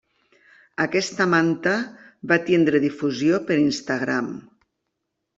Aquesta 0.85 1.25
manta 1.33 1.73
va 2.31 2.39
tindre 2.47 2.81
difusió 2.85 3.41
per 3.51 3.57
Instagram. 3.65 4.31